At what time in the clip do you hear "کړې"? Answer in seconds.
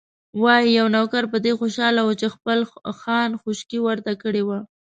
4.21-4.41